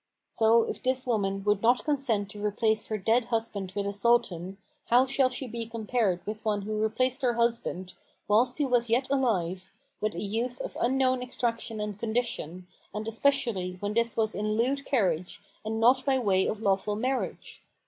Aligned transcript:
So, 0.29 0.63
if 0.63 0.81
this 0.81 1.05
woman 1.05 1.43
would 1.43 1.61
not 1.61 1.83
consent 1.85 2.31
to 2.31 2.43
replace 2.43 2.87
her 2.87 2.97
dead 2.97 3.25
husband 3.25 3.73
with 3.75 3.85
a 3.85 3.93
Sultan, 3.93 4.57
how 4.87 5.05
shall 5.05 5.29
she 5.29 5.45
be 5.47 5.67
compared 5.67 6.25
with 6.25 6.43
one 6.43 6.63
who 6.63 6.81
replaced 6.81 7.21
her 7.21 7.33
husband, 7.33 7.93
whilst 8.27 8.57
he 8.57 8.65
was 8.65 8.89
yet 8.89 9.07
alive, 9.11 9.71
with 9.99 10.15
a 10.15 10.19
youth 10.23 10.59
of 10.61 10.75
unknown 10.81 11.21
extraction 11.21 11.79
and 11.79 11.99
condition, 11.99 12.65
and 12.95 13.07
especially 13.07 13.77
when 13.79 13.93
this 13.93 14.17
was 14.17 14.33
in 14.33 14.55
lewd 14.55 14.85
carriage 14.85 15.39
and 15.63 15.79
not 15.79 16.03
by 16.03 16.17
way 16.17 16.47
of 16.47 16.63
lawful 16.63 16.95
marriage? 16.95 17.61